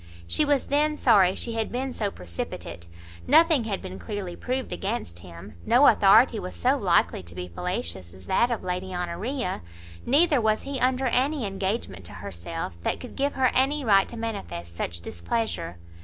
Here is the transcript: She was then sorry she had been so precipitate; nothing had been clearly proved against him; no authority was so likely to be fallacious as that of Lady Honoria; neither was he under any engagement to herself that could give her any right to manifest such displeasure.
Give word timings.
She 0.25 0.45
was 0.45 0.65
then 0.65 0.97
sorry 0.97 1.35
she 1.35 1.51
had 1.53 1.71
been 1.71 1.93
so 1.93 2.09
precipitate; 2.09 2.87
nothing 3.27 3.65
had 3.65 3.83
been 3.83 3.99
clearly 3.99 4.35
proved 4.35 4.73
against 4.73 5.19
him; 5.19 5.53
no 5.63 5.85
authority 5.85 6.39
was 6.39 6.55
so 6.55 6.75
likely 6.75 7.21
to 7.21 7.35
be 7.35 7.47
fallacious 7.47 8.11
as 8.11 8.25
that 8.25 8.49
of 8.49 8.63
Lady 8.63 8.95
Honoria; 8.95 9.61
neither 10.03 10.41
was 10.41 10.63
he 10.63 10.79
under 10.79 11.05
any 11.05 11.45
engagement 11.45 12.03
to 12.05 12.13
herself 12.13 12.73
that 12.81 12.99
could 12.99 13.15
give 13.15 13.33
her 13.33 13.51
any 13.53 13.85
right 13.85 14.09
to 14.09 14.17
manifest 14.17 14.75
such 14.75 15.01
displeasure. 15.01 15.77